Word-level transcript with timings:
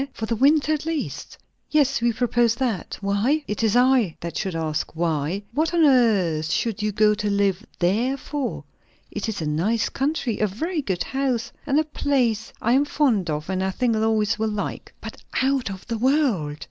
_for 0.13 0.25
the 0.25 0.35
winter 0.35 0.73
at 0.73 0.83
least?" 0.83 1.37
"Yes, 1.69 2.01
we 2.01 2.11
propose 2.11 2.55
that. 2.55 2.97
Why?" 3.01 3.43
"It 3.47 3.61
is 3.61 3.75
I 3.75 4.17
that 4.21 4.35
should 4.35 4.55
ask 4.55 4.95
'why.' 4.95 5.43
What 5.53 5.75
on 5.75 5.85
earth 5.85 6.49
should 6.49 6.81
you 6.81 6.91
go 6.91 7.13
to 7.13 7.29
live 7.29 7.63
there 7.77 8.17
for?" 8.17 8.63
"It 9.11 9.29
is 9.29 9.43
a 9.43 9.45
nice 9.45 9.89
country, 9.89 10.39
a 10.39 10.47
very 10.47 10.81
good 10.81 11.03
house, 11.03 11.51
and 11.67 11.79
a 11.79 11.83
place 11.83 12.51
I 12.63 12.71
am 12.73 12.85
fond 12.85 13.29
of, 13.29 13.47
and 13.47 13.63
I 13.63 13.69
think 13.69 13.95
Lois 13.95 14.39
will 14.39 14.49
like." 14.49 14.91
"But 15.01 15.21
out 15.43 15.69
of 15.69 15.85
the 15.85 15.99
world!" 15.99 16.57